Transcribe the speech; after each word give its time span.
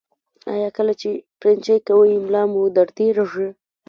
ایا 0.53 0.69
کله 0.77 0.93
چې 1.01 1.09
پرنجی 1.39 1.77
کوئ 1.87 2.13
ملا 2.25 2.43
مو 2.51 2.63
دردیږي؟ 2.75 3.47